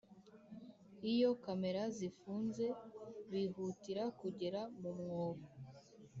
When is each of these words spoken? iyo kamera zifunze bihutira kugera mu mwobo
iyo 1.11 1.29
kamera 1.43 1.81
zifunze 1.97 2.65
bihutira 3.31 4.03
kugera 4.19 4.61
mu 4.81 4.91
mwobo 4.99 5.45